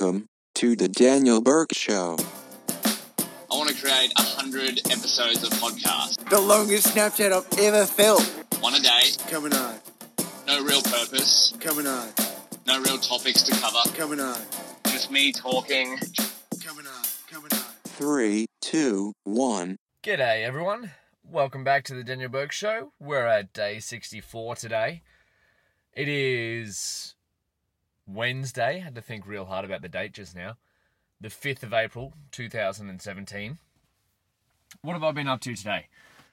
[0.00, 2.16] Welcome to the Daniel Bourke Show.
[2.70, 8.22] I want to create a hundred episodes of podcast, The longest Snapchat I've ever felt.
[8.60, 9.74] one a day, Coming on,
[10.46, 12.08] no real purpose, coming on,
[12.66, 14.38] no real topics to cover, coming on,
[14.86, 15.98] just me talking.
[16.64, 17.58] coming on, coming on.
[17.84, 19.76] Three, two, one.
[20.02, 20.92] G'day, everyone.
[21.30, 22.92] Welcome back to the Daniel Bourke Show.
[22.98, 25.02] We're at day 64 today.
[25.92, 27.14] It is
[28.14, 28.78] Wednesday.
[28.78, 30.56] Had to think real hard about the date just now.
[31.20, 33.58] The 5th of April, 2017.
[34.82, 35.86] What have I been up to today?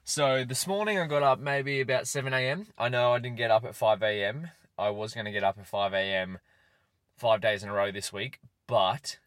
[0.03, 2.67] So, this morning I got up maybe about 7 a.m.
[2.77, 4.51] I know I didn't get up at 5 a.m.
[4.77, 6.39] I was going to get up at 5 a.m.
[7.17, 9.17] five days in a row this week, but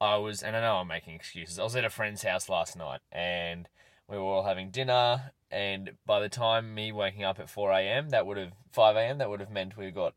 [0.00, 1.58] I was, and I know I'm making excuses.
[1.58, 3.68] I was at a friend's house last night, and
[4.08, 5.32] we were all having dinner.
[5.50, 9.18] And by the time me waking up at 4 a.m., that would have 5 a.m.
[9.18, 10.14] That would have meant we got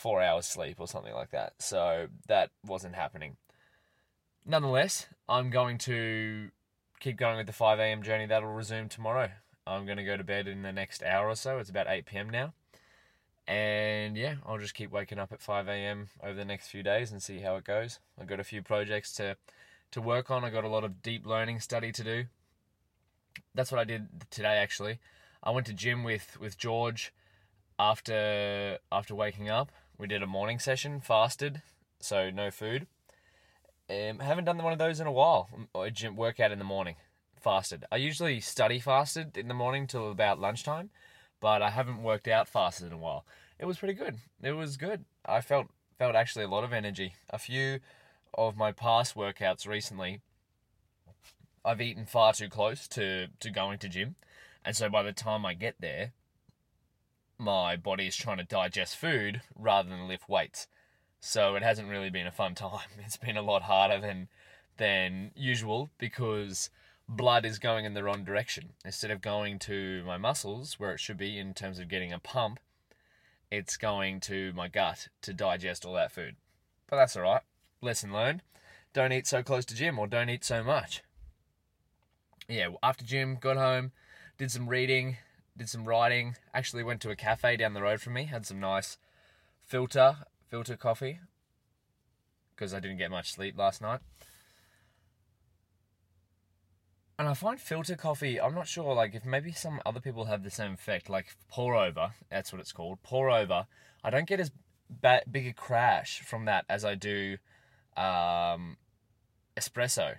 [0.00, 1.52] four hours sleep or something like that.
[1.58, 3.36] So that wasn't happening.
[4.46, 6.48] Nonetheless, I'm going to
[7.00, 8.02] keep going with the 5 a.m.
[8.02, 8.24] journey.
[8.24, 9.28] That'll resume tomorrow.
[9.66, 11.58] I'm going to go to bed in the next hour or so.
[11.58, 12.30] It's about 8 p.m.
[12.30, 12.54] now.
[13.46, 16.08] And yeah, I'll just keep waking up at 5 a.m.
[16.24, 17.98] over the next few days and see how it goes.
[18.18, 19.36] I've got a few projects to,
[19.90, 20.44] to work on.
[20.44, 22.24] I've got a lot of deep learning study to do.
[23.54, 24.98] That's what I did today actually.
[25.42, 27.12] I went to gym with, with George
[27.80, 29.72] after after waking up.
[30.00, 31.60] We did a morning session, fasted,
[32.00, 32.86] so no food.
[33.90, 35.50] Um, haven't done one of those in a while.
[35.74, 36.96] A gym workout in the morning,
[37.38, 37.84] fasted.
[37.92, 40.88] I usually study fasted in the morning till about lunchtime,
[41.38, 43.26] but I haven't worked out fasted in a while.
[43.58, 44.16] It was pretty good.
[44.42, 45.04] It was good.
[45.26, 45.66] I felt
[45.98, 47.16] felt actually a lot of energy.
[47.28, 47.80] A few
[48.32, 50.22] of my past workouts recently,
[51.62, 54.14] I've eaten far too close to to going to gym,
[54.64, 56.12] and so by the time I get there,
[57.40, 60.68] my body is trying to digest food rather than lift weights.
[61.20, 62.88] So it hasn't really been a fun time.
[62.98, 64.28] It's been a lot harder than
[64.76, 66.70] than usual because
[67.06, 68.70] blood is going in the wrong direction.
[68.84, 72.18] Instead of going to my muscles where it should be in terms of getting a
[72.18, 72.60] pump,
[73.50, 76.36] it's going to my gut to digest all that food.
[76.86, 77.42] But that's all right.
[77.82, 78.42] Lesson learned.
[78.92, 81.02] Don't eat so close to gym or don't eat so much.
[82.48, 83.92] Yeah, after gym, got home,
[84.38, 85.18] did some reading,
[85.60, 86.36] did some writing.
[86.54, 88.96] Actually went to a cafe down the road from me, had some nice
[89.60, 90.16] filter
[90.48, 91.20] filter coffee
[92.54, 94.00] because I didn't get much sleep last night.
[97.18, 100.42] And I find filter coffee, I'm not sure, like, if maybe some other people have
[100.42, 103.66] the same effect, like pour over, that's what it's called, pour over.
[104.02, 104.50] I don't get as
[105.30, 107.36] big a crash from that as I do
[107.98, 108.78] um,
[109.58, 110.14] espresso.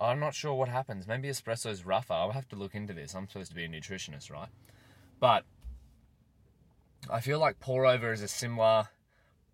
[0.00, 1.06] I'm not sure what happens.
[1.06, 2.14] Maybe espresso's rougher.
[2.14, 3.14] I'll have to look into this.
[3.14, 4.48] I'm supposed to be a nutritionist, right?
[5.20, 5.44] But
[7.10, 8.88] I feel like pour over is a similar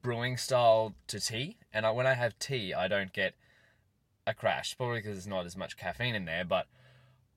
[0.03, 3.34] brewing style to tea, and I, when I have tea, I don't get
[4.27, 4.77] a crash.
[4.77, 6.67] Probably because there's not as much caffeine in there, but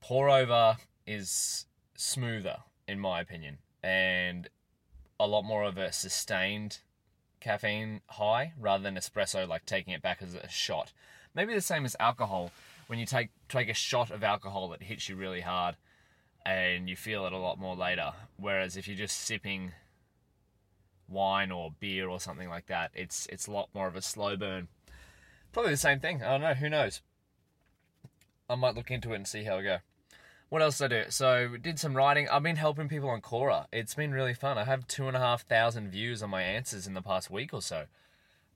[0.00, 0.76] pour over
[1.06, 1.66] is
[1.96, 4.48] smoother in my opinion, and
[5.20, 6.78] a lot more of a sustained
[7.40, 10.92] caffeine high rather than espresso, like taking it back as a shot.
[11.34, 12.50] Maybe the same as alcohol.
[12.86, 15.76] When you take take a shot of alcohol, it hits you really hard,
[16.44, 18.12] and you feel it a lot more later.
[18.36, 19.72] Whereas if you're just sipping
[21.08, 24.36] wine or beer or something like that, it's it's a lot more of a slow
[24.36, 24.68] burn.
[25.52, 26.22] Probably the same thing.
[26.22, 26.54] I don't know.
[26.54, 27.00] Who knows?
[28.48, 29.78] I might look into it and see how it go.
[30.48, 31.10] What else did I do?
[31.10, 32.28] So did some writing.
[32.28, 33.66] I've been helping people on Quora.
[33.72, 34.58] It's been really fun.
[34.58, 37.54] I have two and a half thousand views on my answers in the past week
[37.54, 37.84] or so.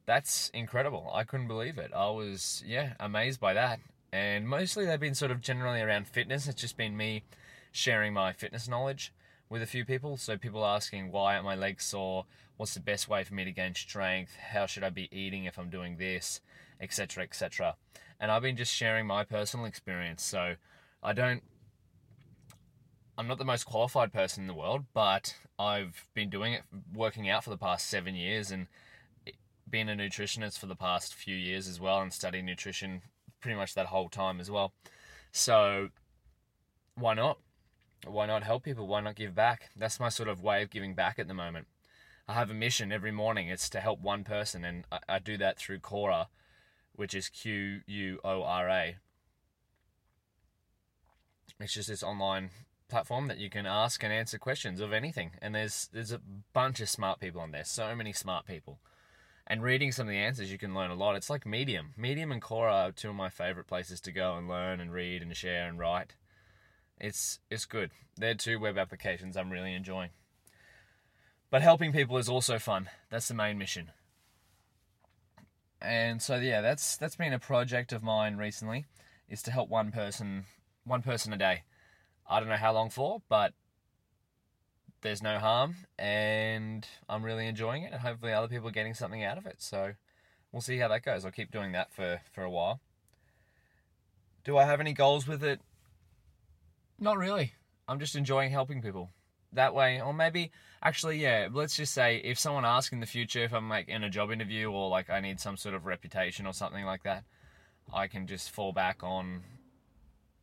[0.07, 1.11] That's incredible.
[1.15, 1.91] I couldn't believe it.
[1.95, 3.81] I was yeah amazed by that.
[4.13, 6.47] And mostly they've been sort of generally around fitness.
[6.49, 7.25] It's just been me
[7.73, 9.13] sharing my fitness knowledge
[9.49, 10.17] with a few people.
[10.17, 12.25] So people asking why aren't my legs sore?
[12.57, 14.37] What's the best way for me to gain strength?
[14.37, 16.41] How should I be eating if I'm doing this,
[16.81, 17.77] etc., etc.
[18.21, 20.25] And I've been just sharing my personal experience.
[20.25, 20.55] So
[21.03, 21.43] I don't.
[23.17, 26.63] I'm not the most qualified person in the world, but I've been doing it,
[26.95, 28.69] working out for the past seven years, and
[29.69, 33.03] being a nutritionist for the past few years as well, and studying nutrition
[33.41, 34.73] pretty much that whole time as well.
[35.33, 35.89] So
[36.95, 37.39] why not?
[38.07, 38.87] Why not help people?
[38.87, 39.71] Why not give back?
[39.77, 41.67] That's my sort of way of giving back at the moment.
[42.29, 43.49] I have a mission every morning.
[43.49, 46.27] It's to help one person, and I, I do that through Quora,
[46.95, 48.97] which is Q U O R A.
[51.59, 52.51] It's just this online
[52.89, 56.21] platform that you can ask and answer questions of anything, and there's there's a
[56.53, 57.65] bunch of smart people on there.
[57.65, 58.79] So many smart people,
[59.51, 61.17] and reading some of the answers, you can learn a lot.
[61.17, 61.95] It's like Medium.
[61.97, 65.23] Medium and Quora are two of my favorite places to go and learn and read
[65.23, 66.15] and share and write.
[67.01, 67.91] It's it's good.
[68.17, 70.11] They're two web applications I'm really enjoying.
[71.51, 72.91] But helping people is also fun.
[73.09, 73.93] That's the main mission.
[75.81, 78.85] And so yeah, that's that's been a project of mine recently,
[79.31, 80.45] is to help one person
[80.85, 81.63] one person a day.
[82.29, 83.55] I don't know how long for, but
[85.01, 89.23] there's no harm and I'm really enjoying it and hopefully other people are getting something
[89.23, 89.57] out of it.
[89.59, 89.93] So
[90.53, 91.25] we'll see how that goes.
[91.25, 92.81] I'll keep doing that for, for a while.
[94.45, 95.61] Do I have any goals with it?
[96.99, 97.53] Not really.
[97.87, 99.11] I'm just enjoying helping people.
[99.53, 100.51] That way, or maybe
[100.83, 104.05] actually, yeah, let's just say if someone asks in the future if I'm like in
[104.05, 107.25] a job interview or like I need some sort of reputation or something like that,
[107.93, 109.43] I can just fall back on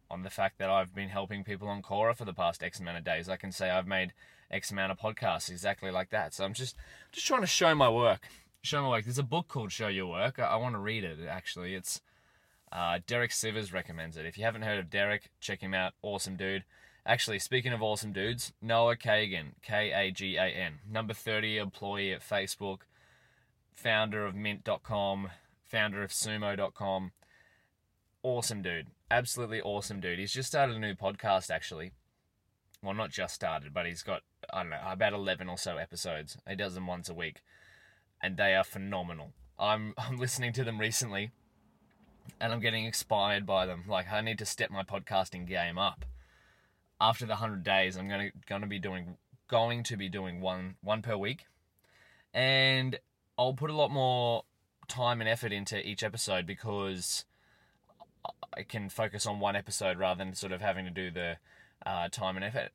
[0.10, 2.98] on the fact that I've been helping people on Quora for the past X amount
[2.98, 3.30] of days.
[3.30, 4.13] I can say I've made
[4.56, 6.34] X amount of podcasts exactly like that.
[6.34, 6.75] So I'm just
[7.12, 8.22] just trying to show my work.
[8.62, 9.04] Show my work.
[9.04, 10.40] There's a book called Show Your Work.
[10.40, 11.75] I, I want to read it actually.
[11.75, 12.02] It's
[12.72, 14.25] uh, Derek Sivers recommends it.
[14.25, 15.94] If you haven't heard of Derek, check him out.
[16.02, 16.63] Awesome dude.
[17.06, 22.12] Actually, speaking of awesome dudes, Noah Kagan, K A G A N, number 30 employee
[22.12, 22.80] at Facebook,
[23.75, 25.30] founder of Mint.com,
[25.63, 27.12] founder of Sumo.com.
[28.24, 28.88] Awesome dude.
[29.12, 30.18] Absolutely awesome dude.
[30.18, 31.92] He's just started a new podcast, actually.
[32.81, 34.22] Well, not just started, but he's got,
[34.53, 36.38] I don't know, about 11 or so episodes.
[36.47, 37.42] He does them once a week,
[38.21, 39.33] and they are phenomenal.
[39.59, 41.31] I'm, I'm listening to them recently,
[42.39, 43.83] and I'm getting inspired by them.
[43.88, 46.06] Like, I need to step my podcasting game up
[47.00, 51.01] after the 100 days i'm going to be doing going to be doing one one
[51.01, 51.45] per week
[52.33, 53.00] and
[53.38, 54.44] i'll put a lot more
[54.88, 57.25] time and effort into each episode because
[58.56, 61.38] i can focus on one episode rather than sort of having to do the
[61.86, 62.69] uh, time and effort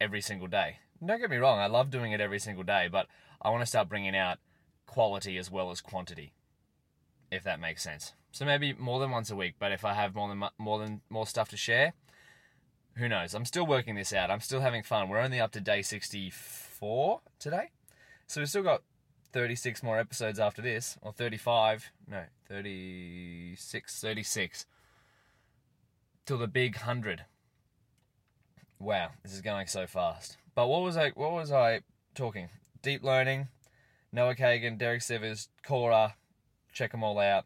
[0.00, 3.06] every single day don't get me wrong i love doing it every single day but
[3.40, 4.38] i want to start bringing out
[4.86, 6.32] quality as well as quantity
[7.30, 10.14] if that makes sense so maybe more than once a week but if i have
[10.14, 11.94] more than more than more stuff to share
[12.96, 13.34] who knows?
[13.34, 14.30] I'm still working this out.
[14.30, 15.08] I'm still having fun.
[15.08, 17.70] We're only up to day 64 today.
[18.26, 18.82] So we've still got
[19.32, 21.90] 36 more episodes after this, or 35.
[22.06, 24.66] No, 36, 36.
[26.26, 27.24] Till the big 100.
[28.78, 30.36] Wow, this is going so fast.
[30.54, 31.80] But what was I what was I
[32.14, 32.48] talking?
[32.82, 33.48] Deep learning,
[34.12, 36.14] Noah Kagan, Derek Sivers, Quora.
[36.72, 37.44] check them all out.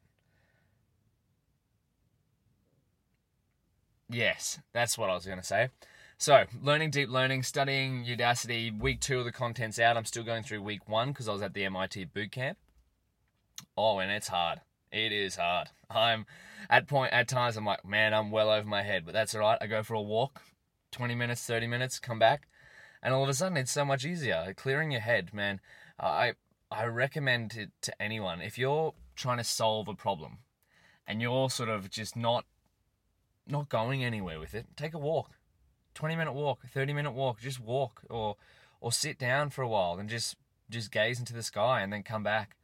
[4.08, 5.68] Yes, that's what I was going to say.
[6.18, 9.96] So, learning deep learning, studying Udacity, week two of the content's out.
[9.96, 12.56] I'm still going through week one because I was at the MIT boot camp.
[13.76, 14.60] Oh, and it's hard.
[14.90, 15.68] It is hard.
[15.90, 16.24] I'm
[16.70, 19.42] at point at times I'm like, man, I'm well over my head, but that's all
[19.42, 19.58] right.
[19.60, 20.40] I go for a walk,
[20.92, 22.48] 20 minutes, 30 minutes, come back,
[23.06, 24.52] and all of a sudden it's so much easier.
[24.56, 25.60] Clearing your head, man.
[25.98, 26.34] I
[26.72, 30.38] I recommend it to anyone if you're trying to solve a problem
[31.06, 32.46] and you're sort of just not
[33.46, 35.38] not going anywhere with it, take a walk.
[35.94, 38.34] 20 minute walk, 30 minute walk, just walk or
[38.80, 40.34] or sit down for a while and just
[40.68, 42.56] just gaze into the sky and then come back.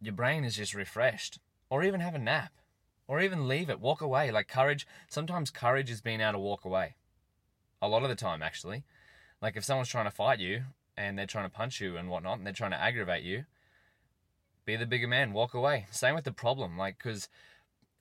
[0.00, 1.38] Your brain is just refreshed.
[1.68, 2.52] Or even have a nap.
[3.06, 4.30] Or even leave it, walk away.
[4.30, 6.94] Like courage, sometimes courage is being able to walk away.
[7.82, 8.84] A lot of the time actually.
[9.40, 10.62] Like if someone's trying to fight you
[10.96, 13.44] and they're trying to punch you and whatnot and they're trying to aggravate you,
[14.64, 15.86] be the bigger man, walk away.
[15.90, 17.28] Same with the problem, like because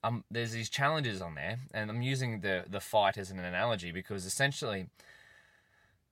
[0.03, 3.91] um, there's these challenges on there, and I'm using the the fight as an analogy
[3.91, 4.87] because essentially,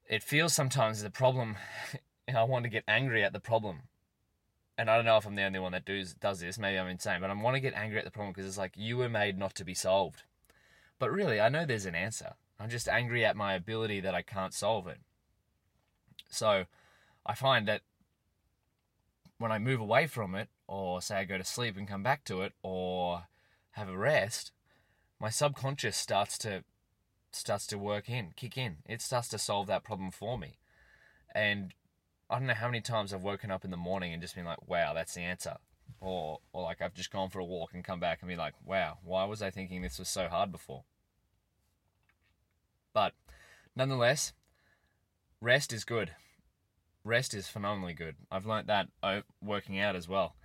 [0.08, 1.58] it feels sometimes the problem.
[2.34, 3.82] I want to get angry at the problem,
[4.78, 6.58] and I don't know if I'm the only one that does does this.
[6.58, 8.74] Maybe I'm insane, but I want to get angry at the problem because it's like
[8.76, 10.24] you were made not to be solved.
[11.00, 12.34] But really, I know there's an answer.
[12.60, 15.00] I'm just angry at my ability that I can't solve it.
[16.30, 16.66] So,
[17.26, 17.82] I find that
[19.38, 22.24] when I move away from it, or say I go to sleep and come back
[22.26, 23.24] to it, or
[23.72, 24.52] have a rest,
[25.20, 26.64] my subconscious starts to
[27.32, 28.78] starts to work in, kick in.
[28.86, 30.58] It starts to solve that problem for me.
[31.34, 31.74] And
[32.30, 34.46] I don't know how many times I've woken up in the morning and just been
[34.46, 35.58] like, wow, that's the answer.
[36.00, 38.54] Or or like I've just gone for a walk and come back and be like,
[38.64, 40.84] wow, why was I thinking this was so hard before?
[42.94, 43.14] But
[43.76, 44.34] nonetheless,
[45.46, 46.10] rest is good.
[47.04, 48.16] Rest is phenomenally good.
[48.32, 50.36] I've learnt that uh, working out as well.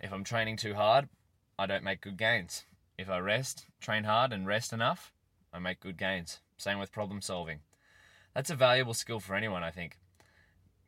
[0.00, 1.08] If I'm training too hard,
[1.56, 2.64] I don't make good gains.
[2.98, 5.12] If I rest, train hard, and rest enough,
[5.52, 6.40] I make good gains.
[6.58, 7.60] Same with problem solving.
[8.34, 9.98] That's a valuable skill for anyone, I think.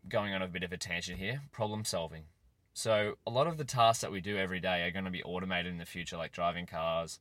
[0.08, 2.24] Going on a bit of a tangent here problem solving.
[2.72, 5.22] So, a lot of the tasks that we do every day are going to be
[5.22, 7.20] automated in the future, like driving cars,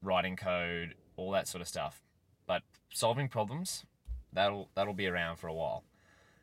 [0.00, 2.00] writing code, all that sort of stuff.
[2.46, 3.84] But solving problems,
[4.32, 5.84] that'll that'll be around for a while.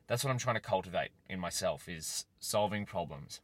[0.07, 3.41] That's what I'm trying to cultivate in myself is solving problems.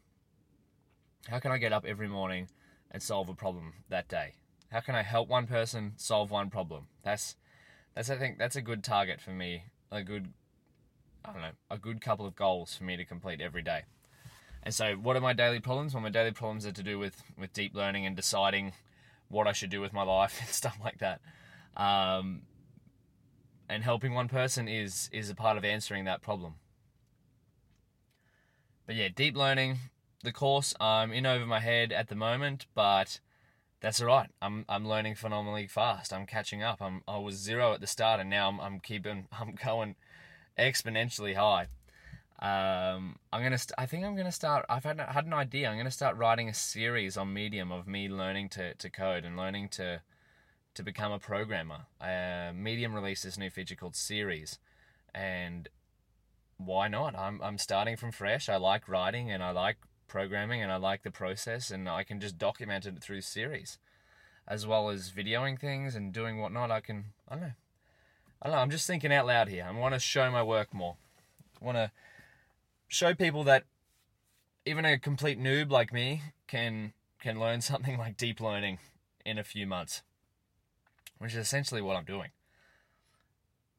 [1.28, 2.50] How can I get up every morning
[2.92, 4.36] and solve a problem that day?
[4.72, 6.88] How can I help one person solve one problem?
[7.04, 7.36] That's
[7.96, 9.66] that's I think that's a good target for me.
[9.92, 10.34] A good
[11.24, 13.84] I don't know, a good couple of goals for me to complete every day.
[14.64, 15.94] And so, what are my daily problems?
[15.94, 18.74] Well, my daily problems are to do with with deep learning and deciding
[19.28, 21.22] what I should do with my life and stuff like that.
[21.76, 22.42] Um,
[23.72, 26.56] and helping one person is is a part of answering that problem.
[28.86, 29.78] But yeah, deep learning,
[30.24, 33.20] the course I'm in over my head at the moment, but
[33.80, 34.30] that's all right.
[34.42, 36.12] I'm I'm learning phenomenally fast.
[36.12, 36.82] I'm catching up.
[36.82, 39.96] I'm I was zero at the start, and now I'm I'm keeping I'm going
[40.60, 41.68] exponentially high.
[42.42, 43.58] Um, I'm gonna.
[43.58, 44.66] St- I think I'm gonna start.
[44.68, 45.70] I've had had an idea.
[45.70, 49.38] I'm gonna start writing a series on Medium of me learning to, to code and
[49.38, 50.02] learning to
[50.74, 51.86] to become a programmer.
[52.00, 54.60] Uh, Medium released this new feature called Series,
[55.14, 55.70] and
[56.58, 57.18] why not?
[57.18, 58.50] I'm I'm starting from fresh.
[58.50, 62.20] I like writing and I like programming and I like the process, and I can
[62.20, 63.78] just document it through Series,
[64.48, 66.72] as well as videoing things and doing whatnot.
[66.72, 67.06] I can.
[67.28, 67.54] I don't know.
[68.42, 68.62] I don't know.
[68.62, 69.66] I'm just thinking out loud here.
[69.68, 70.96] I want to show my work more.
[71.62, 71.92] I want to
[72.88, 73.66] show people that
[74.66, 78.80] even a complete noob like me can can learn something like deep learning
[79.26, 80.02] in a few months,
[81.22, 82.30] which is essentially what I'm doing.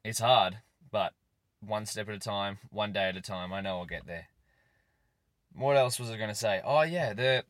[0.04, 0.58] It's hard,
[0.92, 1.12] but
[1.61, 3.52] one step at a time, one day at a time.
[3.52, 4.28] I know I'll get there.
[5.52, 6.61] What else was I going to say?
[6.64, 7.44] Oh yeah, the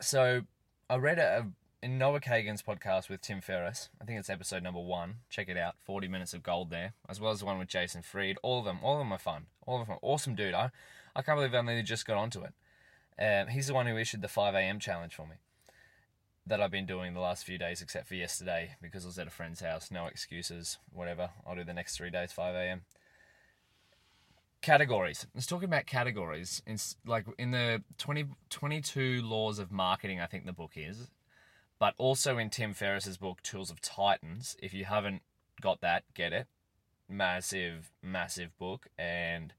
[0.00, 0.42] so
[0.90, 1.46] I read a,
[1.80, 3.88] in Noah Kagan's podcast with Tim Ferriss.
[4.00, 5.18] I think it's episode number one.
[5.30, 5.76] Check it out.
[5.84, 8.38] Forty minutes of gold there, as well as the one with Jason Fried.
[8.42, 9.46] All of them, all of them are fun.
[9.64, 10.54] All of them, awesome dude.
[10.54, 10.72] I,
[11.14, 12.52] I can't believe I only just got onto it.
[13.16, 14.80] Um, he's the one who issued the 5 a.m.
[14.80, 15.36] challenge for me
[16.46, 19.26] that I've been doing the last few days, except for yesterday because I was at
[19.26, 19.90] a friend's house.
[19.90, 21.30] No excuses, whatever.
[21.46, 22.82] I'll do the next three days 5 a.m.
[24.60, 25.26] Categories.
[25.34, 26.62] Let's talk about categories.
[26.66, 31.10] In, like in the 20, 22 laws of marketing, I think the book is,
[31.78, 34.56] but also in Tim Ferriss's book Tools of Titans.
[34.62, 35.22] If you haven't
[35.60, 36.46] got that, get it.
[37.08, 39.52] Massive, massive book and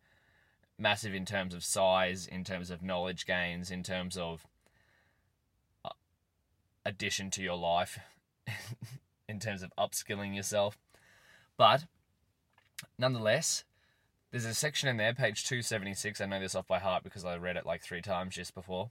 [0.78, 4.48] massive in terms of size, in terms of knowledge gains, in terms of
[6.86, 8.00] addition to your life,
[9.28, 10.78] in terms of upskilling yourself.
[11.58, 11.86] But
[12.98, 13.64] nonetheless,
[14.32, 16.20] there's a section in there, page 276.
[16.20, 18.90] I know this off by heart because I read it like three times just before.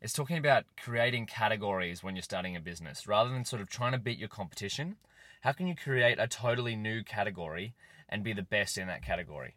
[0.00, 3.06] It's talking about creating categories when you're starting a business.
[3.06, 4.96] Rather than sort of trying to beat your competition,
[5.42, 7.74] how can you create a totally new category
[8.08, 9.56] and be the best in that category?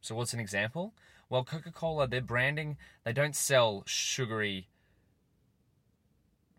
[0.00, 0.94] So, what's an example?
[1.30, 4.68] Well, Coca Cola, their branding, they don't sell sugary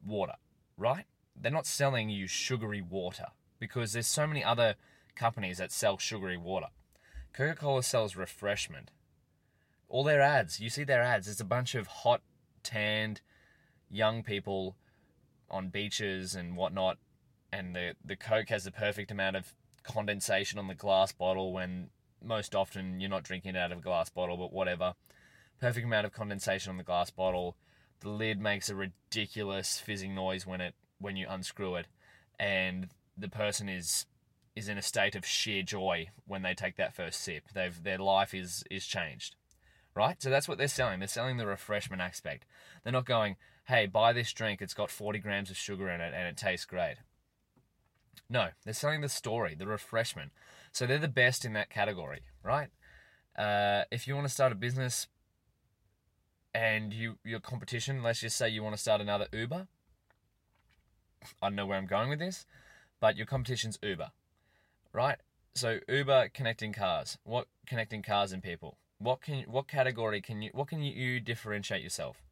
[0.06, 0.34] water,
[0.78, 1.06] right?
[1.36, 3.28] They're not selling you sugary water
[3.60, 4.76] because there's so many other
[5.16, 6.68] companies that sell sugary water.
[7.34, 8.92] Coca Cola sells refreshment.
[9.90, 12.22] All their ads, you see their ads, it's a bunch of hot,
[12.64, 13.22] tanned,
[13.90, 14.76] young people
[15.50, 16.98] on beaches and whatnot,
[17.52, 21.90] and the, the Coke has the perfect amount of condensation on the glass bottle when
[22.24, 24.94] most often you're not drinking it out of a glass bottle, but whatever.
[25.60, 27.56] Perfect amount of condensation on the glass bottle.
[28.04, 31.88] The lid makes a ridiculous fizzing noise when it when you unscrew it,
[32.38, 34.06] and the person is
[34.56, 37.46] is in a state of sheer joy when they take that first sip.
[37.54, 39.36] They've their life is is changed.
[39.96, 40.22] Right?
[40.22, 41.00] So that's what they're selling.
[41.00, 42.46] They're selling the refreshment aspect.
[42.84, 46.14] They're not going, hey, buy this drink, it's got 40 grams of sugar in it
[46.16, 46.96] and it tastes great.
[48.30, 50.32] No, they're selling the story, the refreshment.
[50.72, 52.70] So they're the best in that category, right?
[53.38, 55.08] Uh, if you want to start a business
[56.54, 59.68] and you your competition, let's just say you want to start another Uber.
[61.42, 62.46] I don't know where I'm going with this,
[63.00, 64.12] but your competition's Uber,
[64.92, 65.18] right?
[65.56, 67.18] So Uber connecting cars.
[67.24, 68.78] What connecting cars and people?
[68.98, 72.24] What can what category can you what can you differentiate yourself?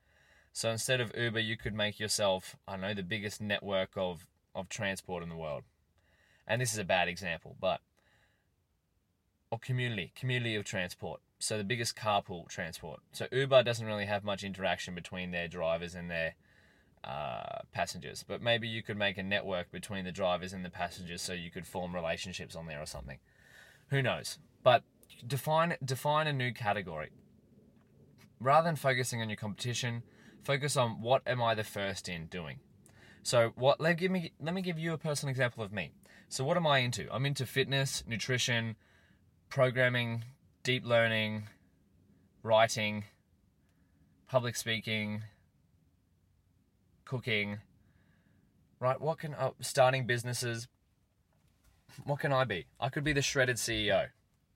[0.53, 4.69] So instead of Uber, you could make yourself I know the biggest network of of
[4.69, 5.63] transport in the world.
[6.47, 7.81] And this is a bad example, but
[9.51, 11.21] or community, community of transport.
[11.41, 12.99] So the biggest carpool transport.
[13.13, 16.35] So Uber doesn't really have much interaction between their drivers and their
[17.03, 21.19] uh, passengers, but maybe you could make a network between the drivers and the passengers,
[21.19, 23.17] so you could form relationships on there or something.
[23.89, 24.37] Who knows?
[24.61, 24.83] But
[25.25, 27.09] define define a new category.
[28.39, 30.03] Rather than focusing on your competition,
[30.43, 32.59] focus on what am I the first in doing.
[33.23, 35.91] So what let give me let me give you a personal example of me.
[36.29, 37.07] So what am I into?
[37.11, 38.75] I'm into fitness, nutrition,
[39.49, 40.23] programming,
[40.63, 41.47] deep learning,
[42.43, 43.05] writing,
[44.27, 45.23] public speaking,
[47.05, 47.59] cooking.
[48.79, 48.99] Right?
[48.99, 50.67] What can uh, starting businesses?
[52.03, 52.65] What can I be?
[52.79, 54.07] I could be the shredded CEO.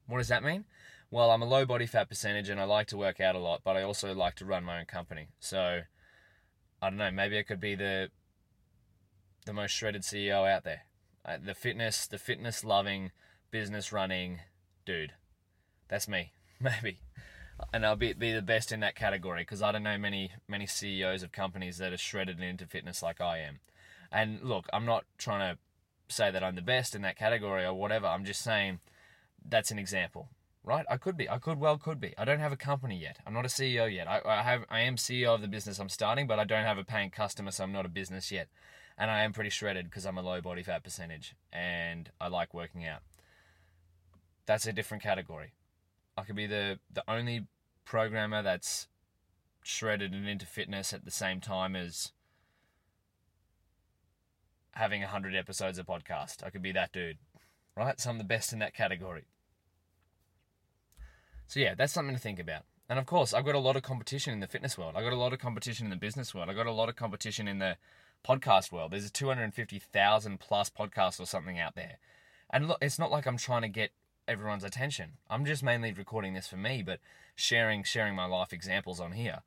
[0.08, 0.66] What does that mean?
[1.12, 3.62] Well, I'm a low body fat percentage and I like to work out a lot,
[3.64, 5.30] but I also like to run my own company.
[5.40, 5.82] So
[6.82, 8.10] I don't know, maybe I could be the
[9.46, 10.82] the most shredded CEO out there.
[11.24, 13.12] Uh, the fitness, the fitness loving,
[13.52, 14.42] business running
[14.86, 15.14] dude.
[15.88, 16.32] That's me.
[16.60, 17.00] Maybe.
[17.74, 20.66] and I'll be be the best in that category because I don't know many many
[20.66, 23.60] CEOs of companies that are shredded into fitness like I am.
[24.12, 25.60] And look, I'm not trying to
[26.08, 28.08] say that I'm the best in that category or whatever.
[28.08, 28.80] I'm just saying
[29.48, 30.30] that's an example,
[30.64, 30.86] right?
[30.90, 31.30] I could be.
[31.30, 32.14] I could well could be.
[32.18, 33.20] I don't have a company yet.
[33.26, 34.08] I'm not a CEO yet.
[34.08, 34.66] I, I have.
[34.70, 37.52] I am CEO of the business I'm starting, but I don't have a paying customer,
[37.52, 38.48] so I'm not a business yet.
[38.98, 42.54] And I am pretty shredded because I'm a low body fat percentage, and I like
[42.54, 43.02] working out.
[44.46, 45.52] That's a different category.
[46.18, 47.48] I could be the the only
[47.86, 48.88] programmer that's
[49.64, 52.12] shredded and into fitness at the same time as
[54.74, 56.44] having 100 episodes of podcast.
[56.44, 57.18] I could be that dude,
[57.76, 58.00] right?
[58.00, 59.26] So I'm the best in that category.
[61.48, 62.64] So yeah, that's something to think about.
[62.90, 64.94] And of course, I've got a lot of competition in the fitness world.
[64.96, 66.50] I've got a lot of competition in the business world.
[66.50, 67.78] I've got a lot of competition in the
[68.28, 68.92] podcast world.
[68.92, 71.98] There's a 250,000 plus podcasts or something out there.
[72.52, 73.92] And look, it's not like I'm trying to get
[74.28, 75.14] everyone's attention.
[75.30, 77.00] I'm just mainly recording this for me, but
[77.36, 79.42] sharing sharing my life examples on here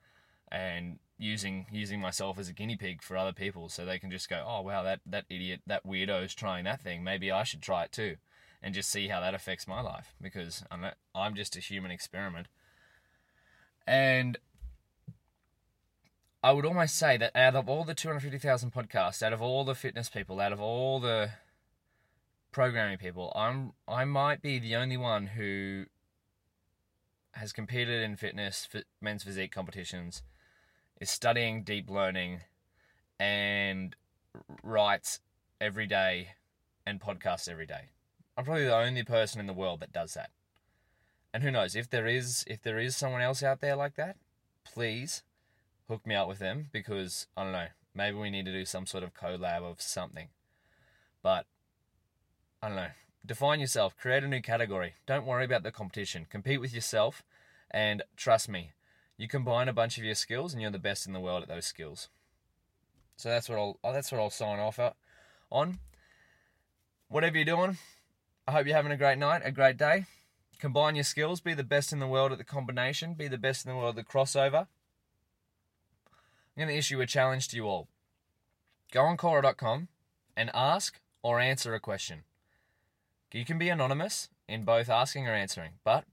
[0.50, 4.28] and using using myself as a guinea pig for other people so they can just
[4.28, 7.02] go, "Oh, wow, that that idiot, that weirdo is trying that thing.
[7.02, 8.16] Maybe I should try it too."
[8.62, 11.90] And just see how that affects my life because I'm a, I'm just a human
[11.90, 12.48] experiment.
[13.86, 14.38] And
[16.42, 19.74] I would almost say that out of all the 250,000 podcasts, out of all the
[19.74, 21.30] fitness people, out of all the
[22.52, 25.86] programming people, I'm I might be the only one who
[27.32, 30.22] has competed in fitness, fit, men's physique competitions,
[31.00, 32.40] is studying deep learning,
[33.18, 33.94] and
[34.62, 35.20] writes
[35.60, 36.28] every day
[36.86, 37.90] and podcasts every day.
[38.36, 40.30] I'm probably the only person in the world that does that.
[41.34, 44.16] And who knows if there is if there is someone else out there like that,
[44.64, 45.22] please
[45.88, 48.86] hook me up with them because I don't know, maybe we need to do some
[48.86, 50.28] sort of collab of something.
[51.22, 51.46] But
[52.62, 52.90] I don't know.
[53.24, 54.94] Define yourself, create a new category.
[55.06, 56.26] Don't worry about the competition.
[56.30, 57.22] Compete with yourself
[57.70, 58.72] and trust me,
[59.16, 61.48] you combine a bunch of your skills and you're the best in the world at
[61.48, 62.08] those skills.
[63.16, 64.92] So that's what I'll uh, that's what I'll sign off uh,
[65.50, 65.80] on.
[67.08, 67.78] Whatever you're doing,
[68.46, 70.06] I hope you're having a great night, a great day.
[70.60, 73.64] Combine your skills, be the best in the world at the combination, be the best
[73.64, 74.66] in the world at the crossover.
[76.56, 77.88] I'm going to issue a challenge to you all.
[78.92, 79.88] Go on Quora.com
[80.36, 82.24] and ask or answer a question.
[83.32, 86.04] You can be anonymous in both asking or answering, but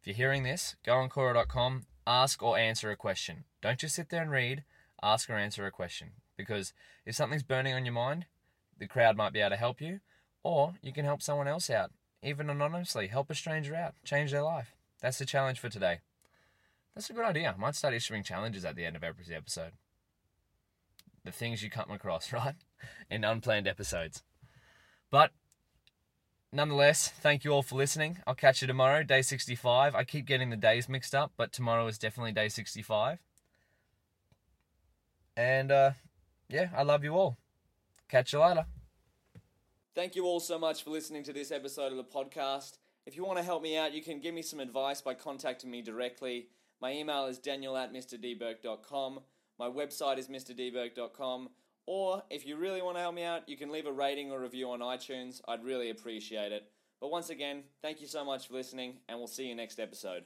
[0.00, 3.44] if you're hearing this, go on Quora.com, ask or answer a question.
[3.62, 4.64] Don't just sit there and read,
[5.02, 6.10] ask or answer a question.
[6.36, 6.74] Because
[7.06, 8.26] if something's burning on your mind,
[8.78, 10.00] the crowd might be able to help you,
[10.42, 13.06] or you can help someone else out, even anonymously.
[13.06, 14.74] Help a stranger out, change their life.
[15.00, 16.00] That's the challenge for today.
[16.94, 17.54] That's a good idea.
[17.56, 19.72] I might start issuing challenges at the end of every episode.
[21.24, 22.56] The things you come across, right?
[23.10, 24.22] In unplanned episodes.
[25.10, 25.30] But
[26.52, 28.18] nonetheless, thank you all for listening.
[28.26, 29.94] I'll catch you tomorrow, day 65.
[29.94, 33.18] I keep getting the days mixed up, but tomorrow is definitely day 65.
[35.36, 35.92] And uh,
[36.48, 37.38] yeah, I love you all.
[38.08, 38.66] Catch you later.
[39.94, 42.78] Thank you all so much for listening to this episode of the podcast.
[43.06, 45.70] If you want to help me out, you can give me some advice by contacting
[45.70, 46.48] me directly.
[46.80, 49.20] My email is daniel at mrdbourke.com.
[49.58, 51.48] My website is mrdbourke.com.
[51.86, 54.40] Or if you really want to help me out, you can leave a rating or
[54.40, 55.40] review on iTunes.
[55.48, 56.64] I'd really appreciate it.
[57.00, 60.24] But once again, thank you so much for listening, and we'll see you next episode.